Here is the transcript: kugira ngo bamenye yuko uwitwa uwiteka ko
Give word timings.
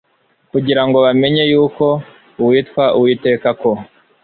kugira 0.51 0.81
ngo 0.87 0.97
bamenye 1.05 1.43
yuko 1.51 1.85
uwitwa 2.43 2.83
uwiteka 2.97 3.49
ko 3.61 3.71